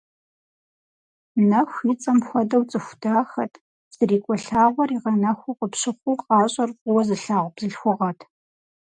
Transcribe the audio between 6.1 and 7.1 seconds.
гъащӀэр фӀыуэ